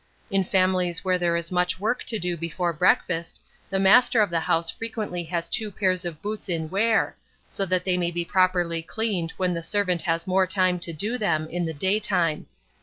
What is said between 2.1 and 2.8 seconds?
do before